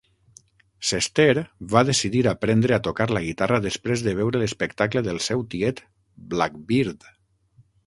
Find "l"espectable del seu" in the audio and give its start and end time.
4.41-5.47